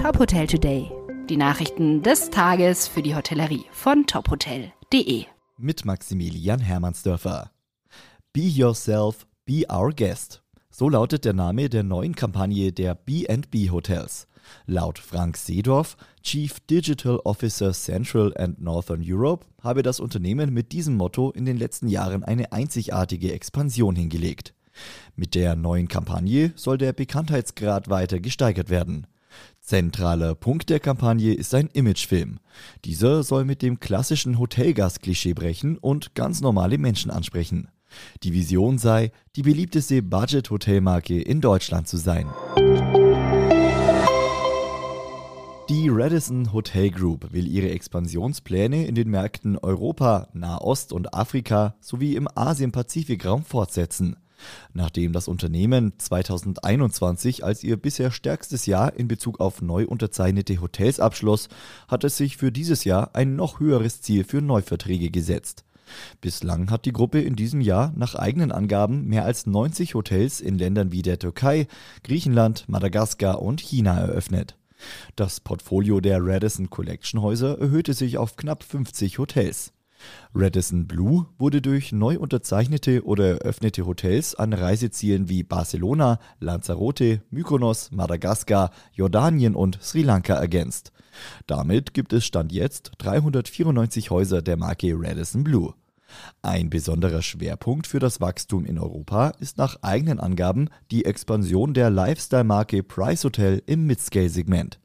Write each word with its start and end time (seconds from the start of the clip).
Top 0.00 0.18
Hotel 0.18 0.46
Today. 0.46 0.90
Die 1.28 1.36
Nachrichten 1.36 2.02
des 2.02 2.30
Tages 2.30 2.88
für 2.88 3.02
die 3.02 3.14
Hotellerie 3.14 3.66
von 3.70 4.06
tophotel.de. 4.06 5.26
Mit 5.58 5.84
Maximilian 5.84 6.60
Hermannsdörfer. 6.60 7.50
Be 8.32 8.40
Yourself, 8.40 9.26
Be 9.44 9.64
Our 9.70 9.92
Guest. 9.92 10.42
So 10.70 10.88
lautet 10.88 11.26
der 11.26 11.34
Name 11.34 11.68
der 11.68 11.82
neuen 11.82 12.14
Kampagne 12.14 12.72
der 12.72 12.94
B&B 12.94 13.68
Hotels. 13.68 14.26
Laut 14.64 14.98
Frank 14.98 15.36
Seedorf, 15.36 15.98
Chief 16.22 16.58
Digital 16.60 17.20
Officer 17.24 17.74
Central 17.74 18.34
and 18.38 18.58
Northern 18.58 19.02
Europe, 19.04 19.44
habe 19.62 19.82
das 19.82 20.00
Unternehmen 20.00 20.54
mit 20.54 20.72
diesem 20.72 20.96
Motto 20.96 21.30
in 21.30 21.44
den 21.44 21.58
letzten 21.58 21.88
Jahren 21.88 22.24
eine 22.24 22.52
einzigartige 22.52 23.34
Expansion 23.34 23.96
hingelegt. 23.96 24.54
Mit 25.14 25.34
der 25.34 25.56
neuen 25.56 25.88
Kampagne 25.88 26.54
soll 26.56 26.78
der 26.78 26.94
Bekanntheitsgrad 26.94 27.90
weiter 27.90 28.18
gesteigert 28.18 28.70
werden. 28.70 29.06
Zentraler 29.70 30.34
Punkt 30.34 30.68
der 30.68 30.80
Kampagne 30.80 31.32
ist 31.32 31.54
ein 31.54 31.68
Imagefilm. 31.72 32.40
Dieser 32.84 33.22
soll 33.22 33.44
mit 33.44 33.62
dem 33.62 33.78
klassischen 33.78 34.40
Hotelgast-Klischee 34.40 35.32
brechen 35.32 35.78
und 35.78 36.16
ganz 36.16 36.40
normale 36.40 36.76
Menschen 36.76 37.12
ansprechen. 37.12 37.68
Die 38.24 38.32
Vision 38.32 38.78
sei, 38.78 39.12
die 39.36 39.42
beliebteste 39.42 40.02
Budget-Hotelmarke 40.02 41.22
in 41.22 41.40
Deutschland 41.40 41.86
zu 41.86 41.98
sein. 41.98 42.26
Die 45.68 45.88
Radisson 45.88 46.52
Hotel 46.52 46.90
Group 46.90 47.32
will 47.32 47.46
ihre 47.46 47.70
Expansionspläne 47.70 48.86
in 48.86 48.96
den 48.96 49.08
Märkten 49.08 49.56
Europa, 49.56 50.26
Nahost 50.32 50.92
und 50.92 51.14
Afrika 51.14 51.76
sowie 51.78 52.16
im 52.16 52.26
Asien-Pazifik-Raum 52.34 53.44
fortsetzen. 53.44 54.16
Nachdem 54.72 55.12
das 55.12 55.28
Unternehmen 55.28 55.92
2021 55.98 57.44
als 57.44 57.64
ihr 57.64 57.76
bisher 57.76 58.10
stärkstes 58.10 58.66
Jahr 58.66 58.94
in 58.94 59.08
Bezug 59.08 59.40
auf 59.40 59.62
neu 59.62 59.86
unterzeichnete 59.86 60.60
Hotels 60.60 61.00
abschloss, 61.00 61.48
hat 61.88 62.04
es 62.04 62.16
sich 62.16 62.36
für 62.36 62.52
dieses 62.52 62.84
Jahr 62.84 63.10
ein 63.14 63.36
noch 63.36 63.60
höheres 63.60 64.00
Ziel 64.00 64.24
für 64.24 64.40
Neuverträge 64.40 65.10
gesetzt. 65.10 65.64
Bislang 66.20 66.70
hat 66.70 66.84
die 66.84 66.92
Gruppe 66.92 67.20
in 67.20 67.36
diesem 67.36 67.60
Jahr 67.60 67.92
nach 67.96 68.14
eigenen 68.14 68.52
Angaben 68.52 69.06
mehr 69.06 69.24
als 69.24 69.46
90 69.46 69.94
Hotels 69.94 70.40
in 70.40 70.58
Ländern 70.58 70.92
wie 70.92 71.02
der 71.02 71.18
Türkei, 71.18 71.66
Griechenland, 72.04 72.68
Madagaskar 72.68 73.42
und 73.42 73.60
China 73.60 73.98
eröffnet. 73.98 74.56
Das 75.16 75.40
Portfolio 75.40 76.00
der 76.00 76.18
Radisson 76.22 76.70
Collection 76.70 77.20
Häuser 77.20 77.58
erhöhte 77.58 77.94
sich 77.94 78.18
auf 78.18 78.36
knapp 78.36 78.62
50 78.62 79.18
Hotels. 79.18 79.72
Radisson 80.34 80.86
Blue 80.86 81.26
wurde 81.38 81.60
durch 81.62 81.92
neu 81.92 82.18
unterzeichnete 82.18 83.04
oder 83.04 83.40
eröffnete 83.40 83.86
Hotels 83.86 84.34
an 84.34 84.52
Reisezielen 84.52 85.28
wie 85.28 85.42
Barcelona, 85.42 86.18
Lanzarote, 86.38 87.22
Mykonos, 87.30 87.90
Madagaskar, 87.90 88.70
Jordanien 88.92 89.54
und 89.54 89.78
Sri 89.82 90.02
Lanka 90.02 90.34
ergänzt. 90.34 90.92
Damit 91.46 91.94
gibt 91.94 92.12
es 92.12 92.24
Stand 92.24 92.52
jetzt 92.52 92.92
394 92.98 94.10
Häuser 94.10 94.42
der 94.42 94.56
Marke 94.56 94.94
Radisson 94.96 95.44
Blue. 95.44 95.74
Ein 96.42 96.70
besonderer 96.70 97.22
Schwerpunkt 97.22 97.86
für 97.86 97.98
das 97.98 98.20
Wachstum 98.20 98.64
in 98.64 98.78
Europa 98.78 99.28
ist 99.38 99.58
nach 99.58 99.76
eigenen 99.82 100.18
Angaben 100.18 100.68
die 100.90 101.04
Expansion 101.04 101.74
der 101.74 101.90
Lifestyle-Marke 101.90 102.82
Price 102.82 103.24
Hotel 103.24 103.62
im 103.66 103.86
Midscale-Segment. 103.86 104.80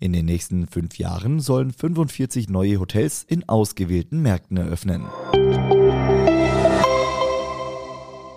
In 0.00 0.12
den 0.12 0.26
nächsten 0.26 0.66
fünf 0.66 0.98
Jahren 0.98 1.40
sollen 1.40 1.72
45 1.72 2.48
neue 2.48 2.78
Hotels 2.80 3.24
in 3.24 3.48
ausgewählten 3.48 4.22
Märkten 4.22 4.56
eröffnen. 4.56 5.06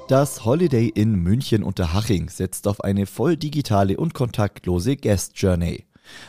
Das 0.07 0.43
Holiday 0.43 0.89
Inn 0.89 1.15
München 1.15 1.63
unter 1.63 1.93
Haching 1.93 2.29
setzt 2.29 2.67
auf 2.67 2.83
eine 2.83 3.05
voll 3.05 3.38
digitale 3.38 3.95
und 3.95 4.13
kontaktlose 4.13 4.97
Guest 4.97 5.33
Journey. 5.35 5.85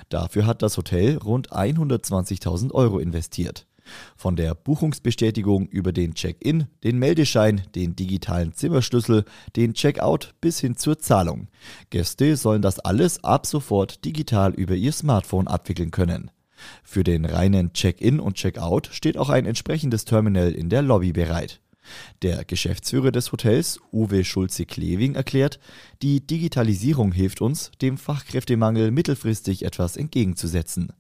Dafür 0.09 0.47
hat 0.47 0.63
das 0.63 0.77
Hotel 0.77 1.17
rund 1.17 1.51
120.000 1.51 2.73
Euro 2.73 2.99
investiert. 3.01 3.67
Von 4.17 4.37
der 4.37 4.55
Buchungsbestätigung 4.55 5.67
über 5.69 5.93
den 5.93 6.15
Check-in, 6.15 6.67
den 6.85 6.99
Meldeschein, 6.99 7.63
den 7.75 7.97
digitalen 7.97 8.53
Zimmerschlüssel, 8.53 9.25
den 9.57 9.75
Check-out 9.75 10.35
bis 10.41 10.61
hin 10.61 10.77
zur 10.77 10.99
Zahlung. 10.99 11.49
Gäste 11.91 12.37
sollen 12.37 12.63
das 12.63 12.79
alles 12.79 13.23
ab 13.25 13.47
sofort 13.47 14.05
digital 14.05 14.55
über 14.55 14.75
ihr 14.75 14.93
Smartphone 14.93 15.49
abwickeln 15.49 15.91
können. 15.91 16.31
Für 16.83 17.05
den 17.05 17.25
reinen 17.25 17.73
Check-in 17.73 18.21
und 18.21 18.37
Check-out 18.37 18.89
steht 18.93 19.17
auch 19.19 19.31
ein 19.31 19.47
entsprechendes 19.47 20.05
Terminal 20.05 20.53
in 20.53 20.69
der 20.69 20.83
Lobby 20.83 21.13
bereit. 21.13 21.61
Der 22.23 22.45
Geschäftsführer 22.45 23.11
des 23.11 23.33
Hotels, 23.33 23.81
Uwe 23.93 24.25
Schulze-Kleving, 24.25 25.17
erklärt, 25.17 25.59
die 26.01 26.25
Digitalisierung 26.25 27.11
hilft 27.13 27.41
uns, 27.41 27.73
dem 27.81 27.99
Fachkräftemangel 27.99 28.93
mittelfristig 28.93 29.65
etwas 29.65 29.97
entgegenzusetzen. 29.97 30.93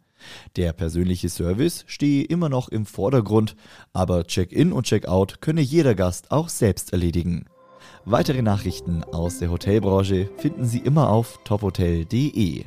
Der 0.57 0.73
persönliche 0.73 1.29
Service 1.29 1.85
stehe 1.87 2.25
immer 2.25 2.49
noch 2.49 2.69
im 2.69 2.87
Vordergrund, 2.87 3.57
aber 3.93 4.25
Check-in 4.25 4.73
und 4.73 4.87
Check-out 4.87 5.41
könne 5.41 5.61
jeder 5.61 5.95
Gast 5.95 6.31
auch 6.31 6.49
selbst 6.49 6.93
erledigen. 6.93 7.47
Weitere 8.05 8.43
Nachrichten 8.43 9.05
aus 9.05 9.39
der 9.39 9.51
Hotelbranche 9.51 10.29
finden 10.39 10.65
Sie 10.65 10.79
immer 10.79 11.09
auf 11.11 11.39
tophotel.de. 11.45 12.65